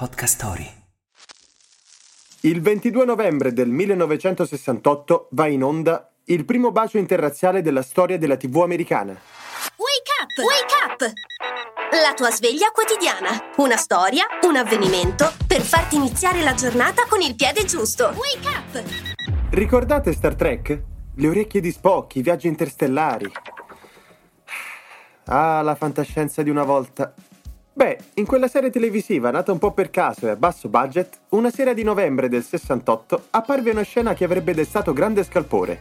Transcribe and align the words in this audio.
Podcast 0.00 0.36
Story. 0.36 0.66
Il 2.40 2.62
22 2.62 3.04
novembre 3.04 3.52
del 3.52 3.68
1968 3.68 5.28
va 5.32 5.46
in 5.46 5.62
onda 5.62 6.10
il 6.24 6.46
primo 6.46 6.72
bacio 6.72 6.96
interrazziale 6.96 7.60
della 7.60 7.82
storia 7.82 8.16
della 8.16 8.38
TV 8.38 8.62
americana. 8.62 9.12
Wake 9.12 10.10
up! 10.22 10.38
Wake 10.38 10.74
up! 10.86 11.12
La 12.02 12.14
tua 12.14 12.30
sveglia 12.30 12.70
quotidiana. 12.70 13.50
Una 13.58 13.76
storia, 13.76 14.24
un 14.44 14.56
avvenimento 14.56 15.34
per 15.46 15.60
farti 15.60 15.96
iniziare 15.96 16.40
la 16.40 16.54
giornata 16.54 17.04
con 17.06 17.20
il 17.20 17.34
piede 17.34 17.66
giusto. 17.66 18.14
Wake 18.16 18.48
up! 18.48 18.82
Ricordate 19.50 20.14
Star 20.14 20.34
Trek? 20.34 20.82
Le 21.16 21.28
orecchie 21.28 21.60
di 21.60 21.72
Spock, 21.72 22.14
i 22.14 22.22
viaggi 22.22 22.48
interstellari. 22.48 23.30
Ah, 25.26 25.60
la 25.60 25.74
fantascienza 25.74 26.42
di 26.42 26.48
una 26.48 26.64
volta. 26.64 27.12
Beh, 27.80 27.96
in 28.16 28.26
quella 28.26 28.46
serie 28.46 28.68
televisiva, 28.68 29.30
nata 29.30 29.52
un 29.52 29.58
po' 29.58 29.72
per 29.72 29.88
caso 29.88 30.26
e 30.26 30.28
a 30.28 30.36
basso 30.36 30.68
budget, 30.68 31.18
una 31.30 31.48
sera 31.48 31.72
di 31.72 31.82
novembre 31.82 32.28
del 32.28 32.44
68 32.44 33.28
apparve 33.30 33.70
una 33.70 33.80
scena 33.80 34.12
che 34.12 34.24
avrebbe 34.24 34.52
destato 34.52 34.92
grande 34.92 35.24
scalpore. 35.24 35.80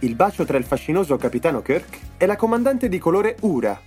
Il 0.00 0.16
bacio 0.16 0.44
tra 0.44 0.58
il 0.58 0.64
fascinoso 0.64 1.16
capitano 1.16 1.62
Kirk 1.62 1.98
e 2.16 2.26
la 2.26 2.34
comandante 2.34 2.88
di 2.88 2.98
colore 2.98 3.36
Ura. 3.42 3.80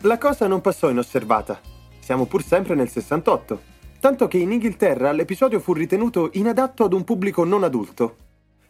La 0.00 0.16
cosa 0.16 0.46
non 0.46 0.62
passò 0.62 0.88
inosservata. 0.88 1.60
Siamo 2.00 2.24
pur 2.24 2.42
sempre 2.42 2.74
nel 2.74 2.88
68. 2.88 3.60
Tanto 4.00 4.26
che 4.26 4.38
in 4.38 4.52
Inghilterra 4.52 5.12
l'episodio 5.12 5.60
fu 5.60 5.74
ritenuto 5.74 6.30
inadatto 6.32 6.84
ad 6.84 6.94
un 6.94 7.04
pubblico 7.04 7.44
non 7.44 7.64
adulto. 7.64 8.16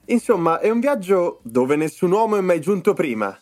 Insomma, 0.06 0.58
è 0.58 0.70
un 0.70 0.80
viaggio 0.80 1.38
dove 1.44 1.76
nessun 1.76 2.10
uomo 2.10 2.36
è 2.36 2.40
mai 2.40 2.60
giunto 2.60 2.94
prima. 2.94 3.41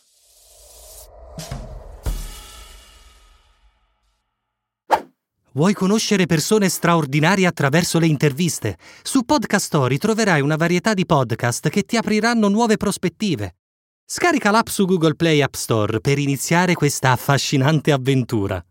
Vuoi 5.52 5.74
conoscere 5.74 6.26
persone 6.26 6.68
straordinarie 6.68 7.44
attraverso 7.44 7.98
le 7.98 8.06
interviste? 8.06 8.78
Su 9.02 9.24
Podcast 9.24 9.66
Story 9.66 9.98
troverai 9.98 10.40
una 10.40 10.54
varietà 10.54 10.94
di 10.94 11.04
podcast 11.04 11.68
che 11.70 11.82
ti 11.82 11.96
apriranno 11.96 12.46
nuove 12.46 12.76
prospettive. 12.76 13.56
Scarica 14.04 14.52
l'app 14.52 14.68
su 14.68 14.84
Google 14.86 15.16
Play 15.16 15.42
App 15.42 15.54
Store 15.54 16.00
per 16.00 16.20
iniziare 16.20 16.74
questa 16.74 17.10
affascinante 17.10 17.90
avventura. 17.90 18.64